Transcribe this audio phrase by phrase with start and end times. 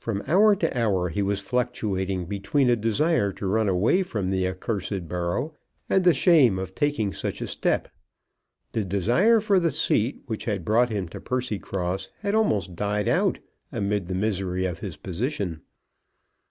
[0.00, 4.48] From hour to hour he was fluctuating between a desire to run away from the
[4.48, 5.52] accursed borough,
[5.90, 7.90] and the shame of taking such a step.
[8.72, 13.40] The desire for the seat which had brought him to Percycross had almost died out
[13.70, 15.60] amidst the misery of his position.